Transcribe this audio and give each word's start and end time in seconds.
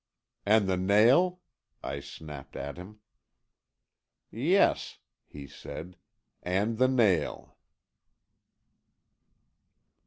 "And 0.47 0.67
the 0.67 0.77
nail?" 0.77 1.41
I 1.83 1.99
snapped 1.99 2.55
at 2.55 2.75
him. 2.75 3.01
"Yes," 4.31 4.97
he 5.27 5.45
said, 5.45 5.95
"and 6.41 6.79
the 6.79 6.87
nail." 6.87 7.55